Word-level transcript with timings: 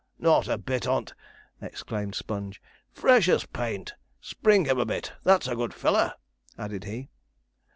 'Not 0.17 0.47
a 0.47 0.57
bit 0.57 0.87
on't!' 0.87 1.13
exclaimed 1.61 2.15
Sponge; 2.15 2.59
'fresh 2.91 3.29
as 3.29 3.45
paint! 3.45 3.93
Spring 4.19 4.65
him 4.65 4.79
a 4.79 4.85
bit, 4.87 5.13
that's 5.23 5.47
a 5.47 5.55
good 5.55 5.75
fellow!' 5.75 6.13
added 6.57 6.85
he. 6.85 7.09